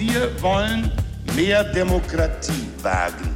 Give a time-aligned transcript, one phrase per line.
[0.00, 0.90] Wir wollen
[1.36, 3.34] mehr Demokratie wagen.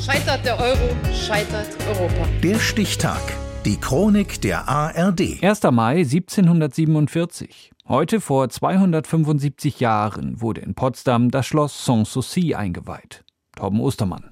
[0.00, 2.28] Scheitert der Euro, scheitert Europa.
[2.40, 3.20] Der Stichtag.
[3.64, 5.42] Die Chronik der ARD.
[5.42, 5.62] 1.
[5.72, 7.72] Mai 1747.
[7.88, 13.24] Heute vor 275 Jahren wurde in Potsdam das Schloss Sanssouci eingeweiht.
[13.56, 14.30] Torben Ostermann.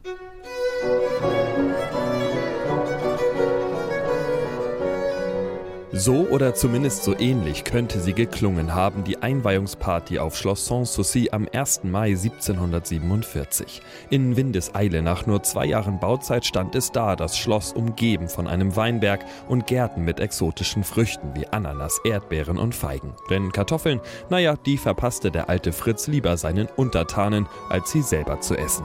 [5.97, 11.47] So oder zumindest so ähnlich könnte sie geklungen haben, die Einweihungsparty auf Schloss Sanssouci am
[11.53, 11.85] 1.
[11.85, 13.81] Mai 1747.
[14.11, 18.75] In Windeseile nach nur zwei Jahren Bauzeit stand es da, das Schloss umgeben von einem
[18.75, 23.15] Weinberg und Gärten mit exotischen Früchten wie Ananas, Erdbeeren und Feigen.
[23.31, 28.57] Denn Kartoffeln, naja, die verpasste der alte Fritz lieber seinen Untertanen, als sie selber zu
[28.57, 28.85] essen.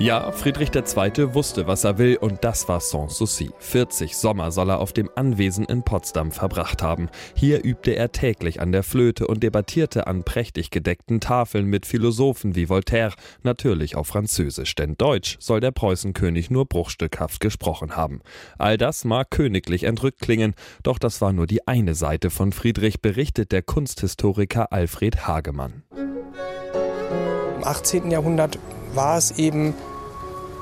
[0.00, 1.34] Ja, Friedrich II.
[1.34, 3.50] wusste, was er will, und das war Sanssouci.
[3.58, 7.10] 40 Sommer soll er auf dem Anwesen in Potsdam verbracht haben.
[7.34, 12.56] Hier übte er täglich an der Flöte und debattierte an prächtig gedeckten Tafeln mit Philosophen
[12.56, 18.22] wie Voltaire, natürlich auf Französisch, denn Deutsch soll der Preußenkönig nur bruchstückhaft gesprochen haben.
[18.56, 23.02] All das mag königlich entrückt klingen, doch das war nur die eine Seite von Friedrich,
[23.02, 25.82] berichtet der Kunsthistoriker Alfred Hagemann.
[25.94, 28.10] Im 18.
[28.10, 28.58] Jahrhundert
[28.94, 29.74] war es eben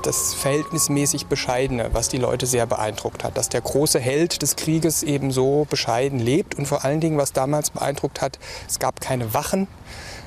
[0.05, 3.37] das verhältnismäßig Bescheidene, was die Leute sehr beeindruckt hat.
[3.37, 7.33] Dass der große Held des Krieges eben so bescheiden lebt und vor allen Dingen, was
[7.33, 9.67] damals beeindruckt hat, es gab keine Wachen.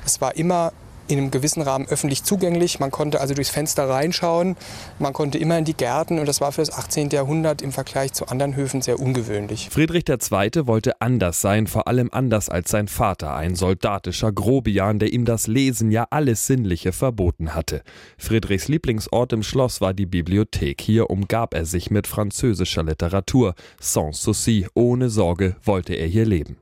[0.05, 0.73] Es war immer
[1.12, 2.80] in einem gewissen Rahmen öffentlich zugänglich.
[2.80, 4.56] Man konnte also durchs Fenster reinschauen,
[4.98, 7.10] man konnte immer in die Gärten und das war für das 18.
[7.10, 9.69] Jahrhundert im Vergleich zu anderen Höfen sehr ungewöhnlich.
[9.70, 10.66] Friedrich II.
[10.66, 15.46] wollte anders sein, vor allem anders als sein Vater, ein soldatischer Grobian, der ihm das
[15.46, 17.82] Lesen ja alles Sinnliche verboten hatte.
[18.16, 20.80] Friedrichs Lieblingsort im Schloss war die Bibliothek.
[20.80, 23.54] Hier umgab er sich mit französischer Literatur.
[23.80, 26.56] Sans souci, ohne Sorge wollte er hier leben.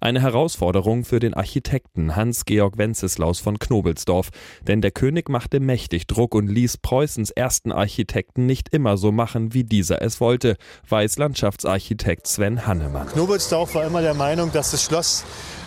[0.00, 4.30] Eine Herausforderung für den Architekten Hans-Georg Wenceslaus von Knobelsdorf,
[4.66, 9.54] denn der König machte mächtig Druck und ließ Preußens ersten Architekten nicht immer so machen,
[9.54, 10.56] wie dieser es wollte,
[10.88, 13.08] weiß Landschaftsarchitekt Sven Hannemann.
[13.08, 15.24] Knobelsdorf war immer der Meinung, dass das Schloss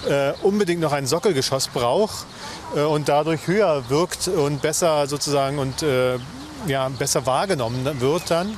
[0.08, 2.26] äh, unbedingt noch ein Sockelgeschoss braucht
[2.76, 6.18] äh, und dadurch höher wirkt und besser sozusagen und äh,
[6.68, 8.56] ja, besser wahrgenommen wird dann.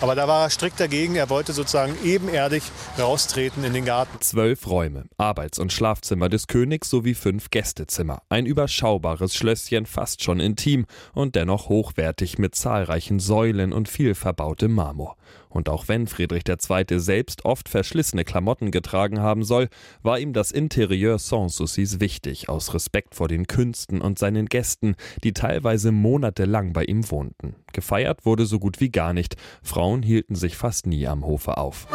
[0.00, 1.16] Aber da war er strikt dagegen.
[1.16, 2.62] Er wollte sozusagen ebenerdig
[2.98, 4.18] raustreten in den Garten.
[4.20, 8.22] Zwölf Räume, Arbeits- und Schlafzimmer des Königs sowie fünf Gästezimmer.
[8.30, 14.72] Ein überschaubares Schlösschen, fast schon intim und dennoch hochwertig mit zahlreichen Säulen und viel verbautem
[14.72, 15.16] Marmor.
[15.50, 16.98] Und auch wenn Friedrich II.
[16.98, 19.68] selbst oft verschlissene Klamotten getragen haben soll,
[20.02, 25.34] war ihm das Interieur Sanssoucis wichtig, aus Respekt vor den Künsten und seinen Gästen, die
[25.34, 27.56] teilweise monatelang bei ihm wohnten.
[27.72, 31.86] Gefeiert wurde so gut wie gar nicht, Frauen hielten sich fast nie am Hofe auf.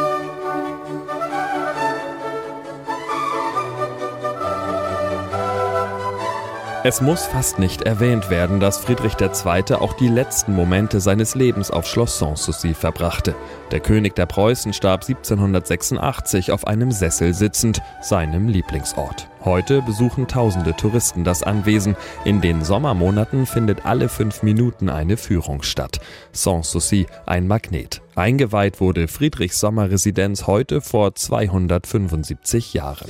[6.87, 9.73] Es muss fast nicht erwähnt werden, dass Friedrich II.
[9.73, 13.33] auch die letzten Momente seines Lebens auf Schloss Sanssouci verbrachte.
[13.71, 19.27] Der König der Preußen starb 1786 auf einem Sessel sitzend, seinem Lieblingsort.
[19.43, 21.95] Heute besuchen tausende Touristen das Anwesen.
[22.23, 25.99] In den Sommermonaten findet alle fünf Minuten eine Führung statt.
[26.33, 28.03] Sanssouci, ein Magnet.
[28.13, 33.09] Eingeweiht wurde Friedrichs Sommerresidenz heute vor 275 Jahren.